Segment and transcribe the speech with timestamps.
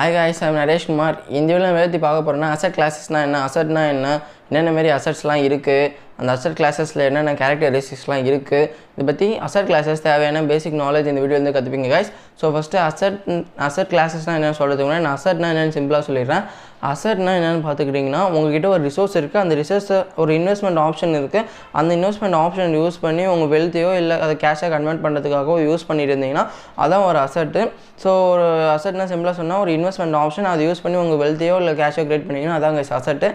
[0.00, 3.38] Hi guys I'm Naresh Kumar இந்த video எழுதி பார்க்க போகிறோன்னா அசட் கிளாஸஸ்னால் என்ன?
[3.46, 4.06] அசட்னா என்ன?
[4.50, 10.42] என்னென்ன மாரி அசட்ஸ்லாம் இருக்குது அந்த அசட் கிளாஸஸில் என்னென்ன கேரக்டரிஸ்டிக்ஸ்லாம் இருக்குது இதை பற்றி அசட் கிளாஸஸ் தேவையான
[10.50, 12.10] பேசிக் நாலேஜ் இந்த வீடியோ வந்து கற்றுப்பீங்க guys
[12.40, 13.20] so first asset
[13.58, 16.44] asset கிளாஸஸ்னால் என்னென்னு சொல்கிறதுக்கு முன்னாடி நான் அசட்னா என்னென்னு சிம்பிளாக சொல்லிடுறேன்.
[16.90, 22.36] அசட்னா என்னென்னு பார்த்துக்கிட்டிங்கன்னா உங்ககிட்ட ஒரு ரிசோர்ஸ் இருக்குது அந்த ரிசோர்ஸ் ஒரு இன்வெஸ்ட்மெண்ட் ஆப்ஷன் இருக்குது அந்த இன்வெஸ்ட்மெண்ட்
[22.36, 26.44] ஆப்ஷன் யூஸ் பண்ணி உங்கள் வெல்த்தையோ இல்லை அதை கேஷாக கன்வெர்ட் பண்ணுறதுக்காகவோ யூஸ் பண்ணிட்டு இருந்தீங்கன்னா
[26.76, 27.62] அதான் ஒரு அசட்டு
[28.04, 32.04] ஸோ ஒரு அசட்னா சிம்பிளாக சொன்னால் ஒரு இன்வெஸ்ட்மெண்ட் ஆப்ஷன் அதை யூஸ் பண்ணி உங்கள் வெல்த்தையோ இல்லை கேஷோ
[32.04, 33.30] கிரியேட் பண்ணிங்கன்னா அதாங்க அசட்டு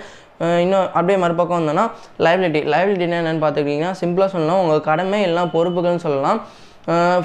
[0.63, 1.85] இன்னும் அப்படியே மறுபக்கம் வந்தோன்னா
[2.25, 6.39] லைபிலிட்டி லைபிலிட்டினா என்னென்னு பார்த்துக்கிட்டிங்கன்னா சிம்பிளாக சொல்லலாம் உங்கள் கடமை எல்லாம் பொறுப்புகள்னு சொல்லலாம்.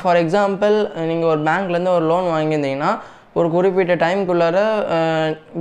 [0.03, 0.77] ஃபார் எக்ஸாம்பிள்
[1.09, 2.93] நீங்கள் ஒரு பேங்க்லேருந்து ஒரு லோன் வாங்கியிருந்தீங்கன்னா
[3.39, 4.59] ஒரு குறிப்பிட்ட டைம்குள்ளார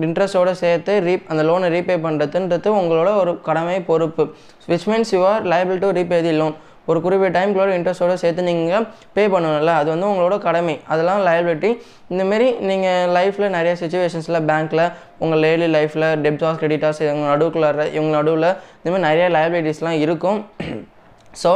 [0.05, 4.23] இன்ட்ரெஸ்ட்டோடு சேர்த்து ரீப் அந்த லோனை ரீபே பண்ணுறதுன்றது உங்களோட ஒரு கடமை பொறுப்பு.
[4.69, 6.55] Which means you are liable to repay the loan
[6.89, 8.85] ஒரு குறிப்பிட்ட டைம்குள்ளோட இன்ட்ரெஸ்ட்டோட சேர்த்து நீங்கள்
[9.15, 10.75] பே பண்ணணும்ல அது வந்து உங்களோட கடமை.
[10.93, 11.71] அதெல்லாம் லயபிலிட்டி
[12.13, 14.85] இந்தமாரி நீங்கள் லைஃப்பில் நிறைய சுச்சுவேஷன்ஸில் பேங்க்கில்
[15.23, 20.39] உங்கள் டெய்லி லைஃப்பில் டெப்டாஸ் கிரெடிட்டாஸ் இவங்க நடுவுக்குள்ளார இவங்க நடுவில் இந்தமாதிரி நிறைய லயபிலிட்டிஸ்லாம் இருக்கும்.
[21.43, 21.51] ஸோ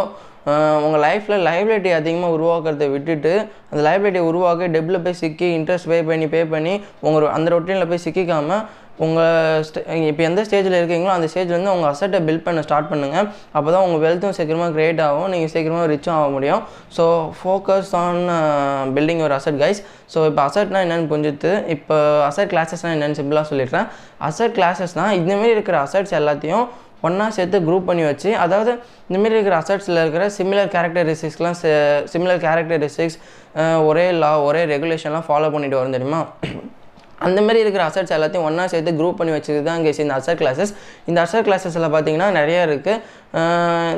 [0.86, 3.34] உங்கள் லைஃப்பில் லைபிலிட்டி அதிகமாக உருவாக்குறதை விட்டுட்டு
[3.72, 6.74] அந்த லைபிலிட்டியை உருவாக்க டெப்பில் போய் சிக்கி இன்ட்ரெஸ்ட் பே பண்ணி பே பண்ணி
[7.08, 8.64] உங்கள் அந்த ரொட்டீனில் போய் சிக்கிக்காமல்
[9.04, 13.28] உங்கள் ஸ்டே இப்போ எந்த ஸ்டேஜில் இருக்கீங்களோ அந்த ஸ்டேஜ்லேருந்து உங்கள் அசட்டை பில்ட் பண்ண ஸ்டார்ட் பண்ணுங்கள்
[13.58, 15.30] அப்போ தான் உங்கள் வெல்த்தும் சீக்கிரமாக க்ரியேட் ஆகும்.
[15.34, 16.62] நீங்கள் சீக்கிரமாக ரிச்சும் ஆக முடியும்.
[16.98, 17.06] ஸோ
[17.40, 18.22] ஃபோக்கஸ் ஆன்
[18.98, 19.82] பில்டிங் ஒரு அசட் கைஸ்
[20.14, 21.98] ஸோ இப்போ அசட்னா என்னென்னு புரிஞ்சுது இப்போ
[22.30, 23.88] அசட் கிளாஸஸ்னால் என்னென்னு சிம்பிளாக சொல்லிடுறேன்.
[24.30, 26.66] அசட் கிளாஸஸ்னால் இந்தமாரி இருக்கிற அசட்ஸ் எல்லாத்தையும்
[27.08, 28.72] ஒன்றா சேர்த்து குரூப் பண்ணி வச்சு அதாவது
[29.10, 31.58] இந்தமாரி இருக்கிற அசட்ஸில் இருக்கிற சிமிலர் கேரக்டரிஸ்டிக்ஸ்லாம்
[32.14, 33.18] சிமிலர் கேரக்டரிஸ்டிக்ஸ்
[33.90, 36.22] ஒரே லா ஒரே ரெகுலேஷன்லாம் ஃபாலோ பண்ணிட்டு வரும் தெரியுமா?
[37.28, 40.72] அந்த மாதிரி இருக்கிற அசட்ஸ் எல்லாத்தையும் ஒன்றா சேர்த்து குரூப் பண்ணி வச்சது தான் இங்கே இந்த அசட் கிளாஸஸ்
[41.10, 43.22] இந்த அசட் கிளாஸஸில் பார்த்தீங்கன்னா நிறைய இருக்குது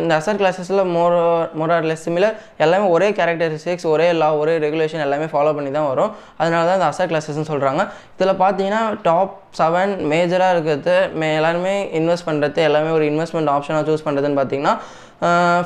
[0.01, 1.15] இந்த அசட் கிளாஸஸில் மோர்
[1.59, 6.11] மோர் லெஸ் சிமிலர் எல்லாமே ஒரே கேரக்டரிஸ்டிக்ஸ் ஒரே லா ஒரே ரெகுலேஷன் எல்லாமே ஃபாலோ பண்ணி தான் வரும்.
[6.37, 7.81] அதனால தான் இந்த அசட் கிளாஸஸ்னு சொல்கிறாங்க
[8.15, 14.05] இதில் பார்த்தீங்கன்னா டாப் செவன் மேஜராக இருக்கிறது மே எல்லாருமே இன்வெஸ்ட் பண்ணுறது எல்லாமே ஒரு இன்வெஸ்ட்மெண்ட் ஆப்ஷனாக சூஸ்
[14.07, 14.75] பண்ணுறதுன்னு பார்த்தீங்கன்னா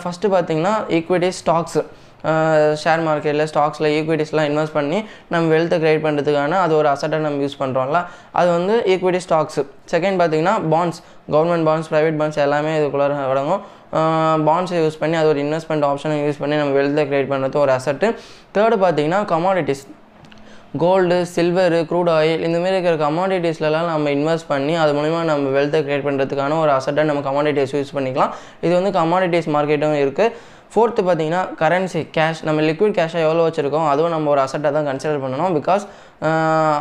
[0.03, 1.79] ஃபஸ்ட்டு பார்த்தீங்கன்னா ஈக்விட்டி ஸ்டாக்ஸ்
[2.81, 4.97] ஷேர் மார்க்கெட்டில் ஸ்டாக்ஸில் ஈக்விட்டிஸ்லாம் இன்வெஸ்ட் பண்ணி
[5.33, 7.99] நம்ம வெல்த்தை க்ரியேட் பண்ணுறதுக்கான அது ஒரு அசட்டாக நம்ம யூஸ் பண்ணுறோம்ல
[8.39, 9.63] அது வந்து ஈக்விட்டி ஸ்டாக்ஸு
[9.93, 10.99] செகண்ட் பார்த்தீங்கன்னா bonds
[11.35, 13.63] government bonds private bonds எல்லாமே இதுக்குள்ளே அடங்கும்.
[14.49, 18.09] பாண்ட்ஸை யூஸ் பண்ணி அது ஒரு இன்வெஸ்ட்மெண்ட் ஆப்ஷனை யூஸ் பண்ணி நம்ம வெல்த்தை க்ரியேட் பண்ணுறது ஒரு அசட்டு
[18.57, 19.85] தேர்டு பார்த்தீங்கன்னா commodities
[20.81, 26.05] gold silver crude oil இந்தமாரி இருக்கிற கமாடிட்டிஸ்லலாம் நம்ம இன்வெஸ்ட் பண்ணி அது மூலிமா நம்ம வெல்த்தை க்ரியேட்
[26.07, 28.33] பண்ணுறதுக்கான ஒரு அசட்டாக நம்ம கமாடிட்டிஸ் யூஸ் பண்ணிக்கலாம்.
[28.65, 30.33] இது வந்து கமாடிட்டிஸ் மார்க்கெட்டும் இருக்குது
[30.73, 33.87] ஃபோர்த்து பார்த்தீங்கன்னா கரன்சி கேஷ் நம்ம லிக்விட் கேஷாக எவ்வளோ வச்சுருக்கோம்?
[33.91, 35.83] அதுவும் நம்ம ஒரு அசட்டாக தான் கன்சிடர் பண்ணணும் பிகாஸ்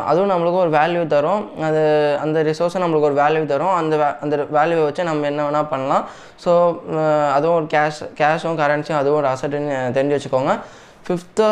[0.09, 1.43] அதுவும் நம்மளுக்கு ஒரு வேல்யூ தரும்.
[1.67, 1.81] அது
[2.23, 3.75] அந்த ரிசோர்ஸை நம்மளுக்கு ஒரு வேல்யூ தரும்.
[3.81, 6.03] அந்த வே அந்த வேல்யூவை வச்சு நம்ம என்ன வேணால் பண்ணலாம்.
[6.43, 6.51] ஸோ
[7.37, 10.53] அதுவும் ஒரு கேஷ் கேஷும் கரன்சியும் அதுவும் ஒரு அசட்டுன்னு தெரிஞ்சு வச்சுக்கோங்க.
[11.07, 11.47] ஃபிஃப்த்து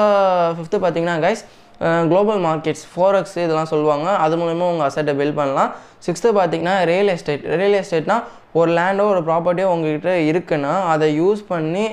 [0.58, 1.44] ஃபிஃப்த்து பார்த்தீங்கன்னா கைஸ்
[2.12, 4.08] குளோபல் மார்க்கெட்ஸ் ஃபோரக்ஸ் இதெல்லாம் சொல்லுவாங்க.
[4.26, 5.72] அது மூலயமா உங்கள் அசட்டை பில்ட் பண்ணலாம்.
[6.06, 8.18] சிக்ஸ்த்து பார்த்தீங்கன்னா ரியல் எஸ்டேட் ரியல் எஸ்டேட்னா
[8.60, 11.86] ஒரு லேண்டோ ஒரு ப்ராப்பர்ட்டியோ உங்ககிட்ட இருக்குன்னா அதை யூஸ் பண்ணி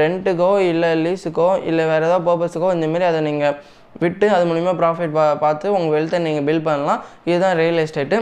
[0.00, 3.56] ரெண்ட்டுக்கோ இல்லை லீஸுக்கோ இல்லை வேறு ஏதாவது பர்பஸுக்கோ இந்தமாரி அதை நீங்கள்
[4.02, 7.00] விட்டு அது மூலிமா ப்ராஃபிட் பா பார்த்து உங்கள் வெல்த்தை நீங்கள் பில்ட் பண்ணலாம்.
[7.24, 8.18] இதுதான் ரியல் எஸ்டேட்டு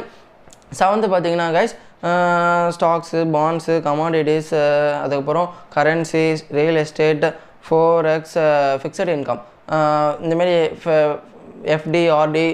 [0.81, 1.75] செவன்த்து பார்த்தீங்கன்னா கைஸ்
[2.76, 4.53] ஸ்டாக்ஸு பாண்ட்ஸு கமாடிட்டிஸ்
[5.03, 7.26] அதுக்கப்புறம் currencies real estate
[8.14, 8.38] forex
[8.82, 9.43] fixed income
[10.25, 10.54] இந்தமாரி
[11.75, 12.44] FD RD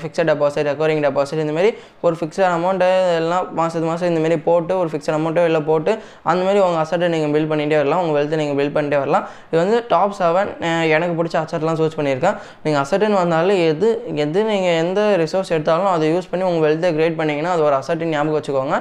[0.00, 1.70] fixed deposit recurring deposit இந்தமாரி
[2.06, 2.88] ஒரு ஃபிக்ஸட் அமௌண்ட்டு
[3.20, 5.92] எல்லாம் மாதத்து மாதம் இந்தமாரி போட்டு ஒரு ஃபிக்ஸட் அமௌண்ட்டோ இல்லை போட்டு
[6.30, 8.02] அந்தமாரி உங்கள் அசட்டை நீங்கள் பில்ட் பண்ணிகிட்டே வரலாம்.
[8.04, 9.24] உங்கள் வெல்த்தை நீங்கள் பில்ட் பண்ணிட்டே வரலாம்.
[9.50, 12.36] இது வந்து டாப் செவன் eh, எனக்கு பிடிச்ச அசட்லாம் சூஸ் பண்ணியிருக்கேன்.
[12.64, 13.88] நீங்கள் அசட்டுன்னு வந்தாலும் எது
[14.26, 18.12] எது நீங்கள் எந்த ரிசோர்ஸ் எடுத்தாலும் அதை யூஸ் பண்ணி உங்கள் வெல்த்தை க்ரியேட் பண்ணிங்கன்னா அது ஒரு அசட்டு
[18.14, 18.78] ஞாபகம் வச்சுக்கோங்க.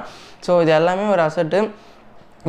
[0.47, 1.59] ஸோ இது எல்லாமே ஒரு அசட்டு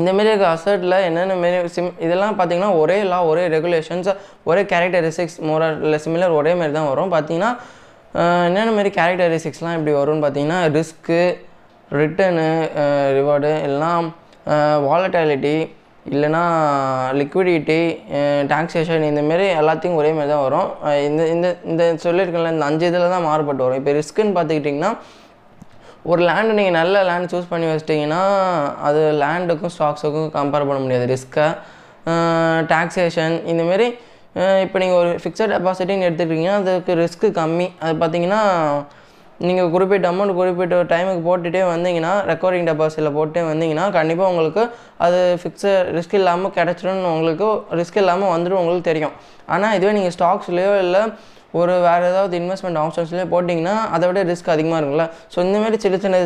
[0.01, 4.11] இந்தமாரி இருக்க அசர்ட்டில் என்னென்ன மாரி சிம் இதெல்லாம் பார்த்தீங்கன்னா ஒரே லா ஒரே ரெகுலேஷன்ஸ்
[4.51, 7.13] ஒரே கேரக்டரிஸ்டிக்ஸ் மோரா இல்லை சிமிலர் ஒரே மாதிரி தான் வரும்.
[7.17, 7.51] பார்த்தீங்கன்னா
[8.49, 11.23] என்னென்ன மாரி கேரக்டரிஸ்டிக்ஸ்லாம் இப்படி வரும்னு பார்த்தீங்கன்னா ரிஸ்க்கு
[11.91, 12.47] ரிட்டனு
[13.19, 14.07] ரிவார்டு எல்லாம்
[14.91, 15.57] வாலட்டாலிட்டி
[16.15, 16.43] இல்லைனா
[17.21, 17.81] லிக்விடிட்டி
[18.53, 20.69] டாக்ஸேஷன் இந்தமாரி எல்லாத்தையும் ஒரே மாதிரி தான் வரும்.
[21.09, 23.81] இந்த இந்த இந்த சொல்லியிருக்கல இந்த அஞ்சு இதில் தான் மாறுபட்டு வரும்.
[23.81, 24.91] இப்போ ரிஸ்க்குன்னு பார்த்துக்கிட்டிங்கன்னா
[26.11, 28.23] ஒரு லேண்டை நீங்கள் நல்ல லேண்ட் சூஸ் பண்ணி வச்சிட்டிங்கன்னா
[28.89, 31.07] அது லேண்டுக்கும் ஸ்டாக்ஸுக்கும் கம்பேர் பண்ண முடியாது.
[31.15, 31.47] ரிஸ்க்கை
[32.73, 33.89] டாக்ஸேஷன் இந்தமாரி
[34.65, 37.67] இப்போ நீங்கள் ஒரு ஃபிக்ஸட் டெபாசிட்டின்னு எடுத்துக்கிட்டிங்கன்னா அதுக்கு ரிஸ்க்கு கம்மி.
[37.83, 38.41] அது பார்த்தீங்கன்னா
[39.47, 44.63] நீங்கள் குறிப்பிட்ட அமௌண்ட் குறிப்பிட்ட டைமுக்கு போட்டுகிட்டே வந்தீங்கன்னா ரெக்கரிங் டெபாசிட்டில் போட்டே வந்தீங்கன்னா கண்டிப்பாக உங்களுக்கு
[45.07, 47.49] அது ஃபிக்ஸு ரிஸ்க் இல்லாமல் கிடச்சிடும்னு உங்களுக்கு
[47.81, 49.15] ரிஸ்க் இல்லாமல் வந்துடும் உங்களுக்கு தெரியும்.
[49.55, 51.03] ஆனால் இதுவே நீங்கள் ஸ்டாக்ஸ்லேயோ இல்லை
[51.61, 55.07] ஒரு வேறு ஏதாவது இன்வெஸ்ட்மெண்ட் ஆப்ஷன்ஸ்லேயே போட்டிங்கன்னா அதை விட ரிஸ்க் அதிகமாக இருக்கும்ல.
[55.33, 56.19] ஸோ இந்தமாரி சின்ன சின்ன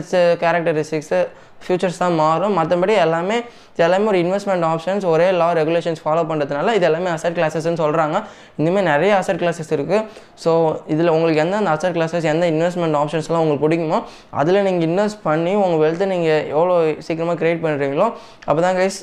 [0.44, 1.20] கேரக்டரிஸ்டிக்ஸு
[1.64, 2.54] ஃபியூச்சர்ஸ் தான் மாறும்.
[2.58, 3.36] மற்றபடி எல்லாமே
[3.72, 8.16] இது எல்லாமே ஒரு இன்வெஸ்ட்மெண்ட் ஆப்ஷன்ஸ் ஒரே லா ரெகுலேஷன்ஸ் ஃபாலோ பண்ணுறதுனால இது எல்லாமே அசட் கிளாஸஸ்ன்னு சொல்கிறாங்க
[8.60, 10.00] இந்தமாதிரி நிறைய அசட் கிளாஸஸ் இருக்குது
[10.44, 10.50] ஸோ
[10.94, 14.00] இதில் உங்களுக்கு எந்த அந்த அசட் கிளாஸஸ் எந்த இன்வெஸ்ட்மெண்ட் ஆப்ஷன்ஸ்லாம் உங்களுக்கு பிடிக்குமோ
[14.42, 16.76] அதில் நீங்கள் இன்வெஸ்ட் பண்ணி உங்கள் வெல்த்தை நீங்கள் எவ்வளோ
[17.08, 18.08] சீக்கிரமாக க்ரியேட் பண்ணுறீங்களோ
[18.48, 19.00] அப்போ தான் கைஸ்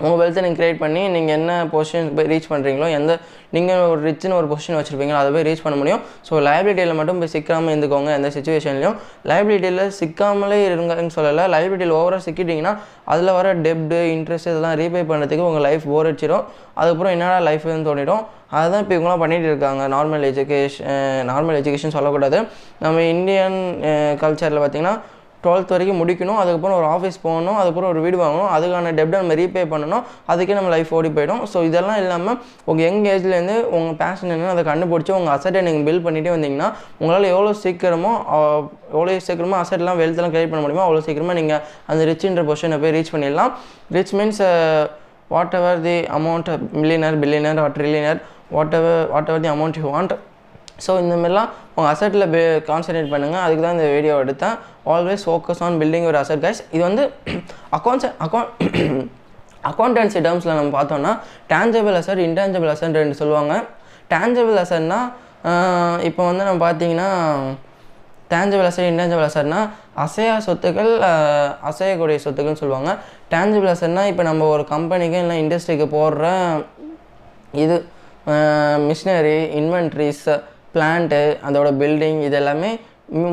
[0.00, 3.12] உங்கள் வெல்த்தை நீங்கள் க்ரியேட் பண்ணி நீங்கள் என்ன பொசிஷனுக்கு போய் ரீச் பண்ணுறீங்களோ எந்த
[3.56, 6.02] நீங்கள் ஒரு ரிச்சுன்னு ஒரு பொசிஷன் வச்சுருப்பீங்களோ அதை போய் ரீச் பண்ண முடியும்.
[6.28, 8.96] ஸோ லைபிலிட்டியில் மட்டும் போய் சிக்காமல் இருந்துக்கோங்க எந்த சுச்சுவேஷன்லையும்
[9.30, 11.44] லைபிலிட்டியில் சிக்காமலே இருங்கன்னு சொல்லலை.
[11.54, 12.74] லைபிலிட்டியில் ஓவராக சிக்கிட்டிங்கன்னா
[13.14, 16.44] அதில் வர டெப்டு இன்ட்ரெஸ்ட் இதெல்லாம் ரீபே பண்ணுறதுக்கு உங்கள் லைஃப் போர் அடிச்சிடும்
[16.80, 18.22] அதுக்கப்புறம் என்னடா லைஃப்னு தோணிடும்.
[18.56, 19.82] அதுதான் இப்போ இவங்களாம் பண்ணிகிட்டு இருக்காங்க.
[19.96, 20.90] நார்மல் எஜுகேஷன்
[21.32, 22.38] நார்மல் எஜுகேஷன் சொல்லக்கூடாது.
[22.84, 23.58] நம்ம இந்தியன்
[24.22, 24.96] கல்ச்சரில் eh, பார்த்திங்கன்னா
[25.46, 29.64] டுவெல்த் வரைக்கும் முடிக்கணும் அதுக்கப்புறம் ஒரு ஆஃபீஸ் போகணும் அதுக்கப்புறம் ஒரு வீடு வாங்கணும் அதுக்கான டெப்டை நம்ம ரீபே
[29.72, 30.02] பண்ணணும்
[30.32, 31.42] அதுக்கே நம்ம லைஃப் ஓடி போயிடும்.
[31.52, 32.38] ஸோ இதெல்லாம் இல்லாமல்
[32.70, 36.68] உங்கள் யங் ஏஜ்லேருந்து உங்கள் பேஷன் என்ன அதை கண்டுபிடிச்சி உங்கள் அசட்டை நீங்கள் பில்ட் பண்ணிகிட்டே வந்தீங்கன்னா
[37.00, 38.12] உங்களால் எவ்வளோ சீக்கிரமோ
[38.94, 41.60] எவ்வளோ சீக்கிரமாக அசட்லாம் வெல்த்லாம் கிரியேட் பண்ண முடியுமோ அவ்வளோ சீக்கிரமாக நீங்கள்
[41.92, 43.52] அந்த ரிச்ன்ற பொசிஷனை போய் ரீச் பண்ணிடலாம்.
[43.96, 44.42] Rich means
[45.58, 46.50] whatever the amount
[46.80, 48.20] millionaire billionaire or trillionaire
[48.78, 50.14] whatever whatever the amount you want
[50.84, 52.40] so இந்தமாரிலாம் உங்கள் அசட்டில் பே
[52.70, 54.56] கான்சன்ட்ரேட் பண்ணுங்கள் அதுக்கு தான் இந்த வீடியோ எடுத்தேன்.
[54.94, 57.04] ஆல்வேஸ் ஃபோக்கஸ் ஆன் பில்டிங் ஒரு அசட் கைஸ் இது வந்து
[57.78, 58.50] அக்கௌண்ட்ஸ் அக்கௌண்ட்
[59.70, 61.12] அக்கௌண்டன்சி டேர்ம்ஸில் நம்ம பார்த்தோம்னா
[61.52, 63.54] டேஞ்சபிள் அசட் இன்டேஞ்சபிள் அசட் ரெண்டு சொல்லுவாங்க.
[64.12, 64.98] டேஞ்சபிள் அசட்னா
[66.08, 67.08] இப்போ வந்து நம்ம பார்த்தீங்கன்னா
[68.32, 69.60] டேஞ்சபிள் அசட் இன்டேஞ்சபிள் அசட்னா
[70.04, 70.92] அசையா சொத்துக்கள்
[71.70, 72.90] அசையக்கூடிய சொத்துக்கள்னு சொல்லுவாங்க.
[73.32, 76.26] டேஞ்சபிள் அசட்னா இப்போ நம்ம ஒரு கம்பெனிக்கு இல்லை இண்டஸ்ட்ரிக்கு போடுற
[77.64, 77.76] இது
[78.88, 80.26] மிஷினரி இன்வென்ட்ரிஸ்
[80.76, 82.72] பிளான்ட்டு அதோட பில்டிங் இது எல்லாமே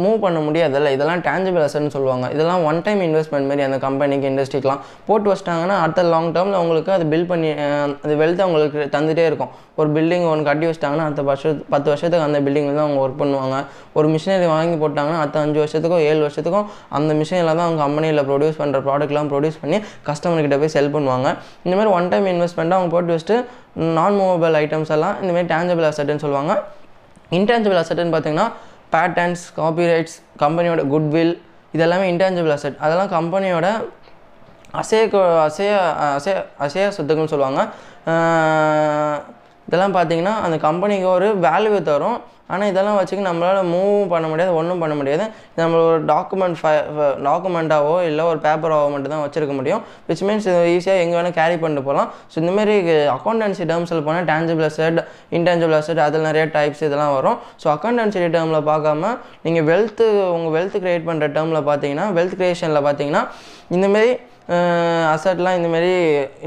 [0.02, 0.90] மூவ் பண்ண முடியாதுல்ல.
[0.96, 2.26] இதெல்லாம் டேஞ்சபிள் அசட்னு சொல்லுவாங்க.
[2.34, 7.06] இதெல்லாம் ஒன் டைம் இன்வெஸ்ட்மெண்ட் மாதிரி அந்த கம்பெனிக்கு இண்டஸ்ட்ரிக்கெலாம் போட்டு வச்சிட்டாங்கன்னா அடுத்த லாங் டேர்மில் அவங்களுக்கு அது
[7.14, 7.50] பில்ட் பண்ணி
[8.04, 9.52] அந்த வெல்த் அவங்களுக்கு தந்துகிட்டே இருக்கும்.
[9.80, 13.58] ஒரு பில்டிங் ஒன்று கட்டி வச்சிட்டாங்கன்னா அடுத்த வருஷம் பத்து வருஷத்துக்கு அந்த பில்டிங்கில் தான் அவங்க ஒர்க் பண்ணுவாங்க.
[13.98, 16.68] ஒரு மிஷினரி வாங்கி போட்டாங்கன்னா அடுத்த அஞ்சு வருஷத்துக்கும் ஏழு வருஷத்துக்கும்
[17.00, 19.80] அந்த மிஷினில் தான் அவங்க கம்பெனியில் ப்ரொடியூஸ் பண்ணுற ப்ராடக்ட்லாம் ப்ரொடியூஸ் பண்ணி
[20.12, 21.28] கஸ்டமர்கிட்ட போய் செல் பண்ணுவாங்க.
[21.66, 23.40] இந்த மாதிரி ஒன் டைம் இன்வெஸ்ட்மெண்ட்டாக அவங்க போட்டு வச்சுட்டு
[23.98, 26.54] நான் மூவபிள் ஐட்டம்ஸ் எல்லாம் இந்தமாதிரி டேஞ்சபிள் அசட்டுன்னு சொல்லுவாங்க.
[27.38, 28.48] இன்டான்ஜிபிள் அசட்டுன்னு பார்த்தீங்கன்னா
[28.96, 31.34] பேட்டன்ஸ் காப்பிரைட்ஸ் கம்பெனியோட குட்வில்
[31.76, 33.68] இதெல்லாமே இன்டான்ஜிபிள் அசட் அதெல்லாம் கம்பெனியோட
[34.82, 35.04] அசைய
[35.48, 35.72] அசைய
[36.18, 36.36] அசைய
[36.66, 37.62] அசைய சொத்துக்கள்னு சொல்லுவாங்க.
[39.68, 42.18] இதெல்லாம் பார்த்தீங்கன்னா அந்த கம்பெனிக்கு ஒரு வேல்யூ தரும்.
[42.52, 45.26] ஆனால் இதெல்லாம் வச்சுக்க நம்மளால் மூவ் பண்ண முடியாது ஒன்றும் பண்ண முடியாது.
[45.60, 46.74] நம்ம ஒரு டாக்குமெண்ட் ஃபை
[47.28, 49.82] டாக்குமெண்ட்டாவோ இல்லை ஒரு பேப்பராகவோ மட்டும் தான் வச்சிருக்க முடியும்.
[50.10, 52.76] விச் மீன்ஸ் ஈஸியாக எங்கே வேணால் கேரி பண்ணிட்டு போகலாம் ஸோ இந்தமாரி
[53.16, 55.00] அக்கௌண்டன்சி டேர்ம்ஸில் போனால் டேஞ்சபிள் அசட்
[55.38, 57.40] இன்டேஞ்சபிள் அசட் அதில் நிறைய டைப்ஸ் இதெல்லாம் வரும்.
[57.64, 59.14] ஸோ அக்கௌண்டன்சி டேர்மில் பார்க்காம
[59.48, 60.06] நீங்கள் வெல்த்து
[60.36, 63.24] உங்கள் வெல்த் க்ரியேட் பண்ணுற டேர்மில் பார்த்தீங்கன்னா வெல்த் க்ரியேஷனில் பார்த்தீங்கன்னா
[63.78, 64.14] இந்தமாரி
[65.14, 65.92] அசட்லாம் இந்தமாரி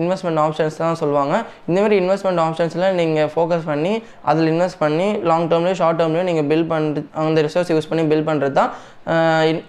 [0.00, 1.34] இன்வெஸ்ட்மெண்ட் ஆப்ஷன்ஸ் தான் சொல்லுவாங்க.
[1.68, 3.92] இந்தமாரி இன்வெஸ்ட்மெண்ட் ஆப்ஷன்ஸில் நீங்கள் ஃபோக்கஸ் பண்ணி
[4.30, 8.26] அதில் இன்வெஸ்ட் பண்ணி லாங் டேர்ம்லேயும் ஷார்ட் டேர்ம்லேயும் நீங்கள் பில் பண்ணுறது அந்த ரிசோர்ஸ் யூஸ் பண்ணி பில்
[8.28, 8.70] பண்ணுறது தான்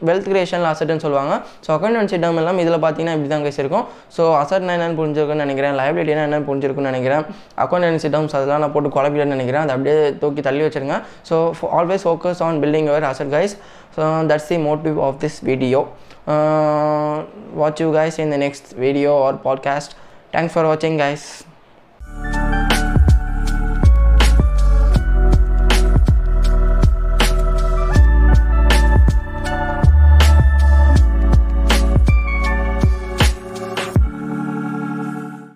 [0.08, 1.34] வெல்த் கிரியேஷனில் அசட்னு சொல்லுவாங்க.
[1.66, 3.86] ஸோ அக்கௌண்டன்சி டேர்ம் எல்லாம் இதில் பார்த்தீங்கன்னா இப்படி தான் கேஸ் இருக்கும்
[4.16, 5.76] ஸோ அசட்னா என்னென்னு புரிஞ்சிருக்குன்னு நினைக்கிறேன்.
[5.82, 7.24] லைபிலிட்டினா என்னென்னு புரிஞ்சிருக்குன்னு நினைக்கிறேன்.
[7.66, 9.64] அக்கௌண்டன்சி டேர்ம்ஸ் அதெல்லாம் நான் போட்டு குழப்பிடன்னு நினைக்கிறேன்.
[9.66, 10.98] அதை அப்படியே தூக்கி தள்ளி வச்சுருங்க.
[11.30, 11.38] So
[11.80, 13.56] always focus on building your asset guys
[13.96, 14.02] so
[14.32, 15.82] that's the motive of this video
[16.28, 19.94] Uh, watch you guys in the next video or podcast.
[20.32, 21.44] Thanks for watching guys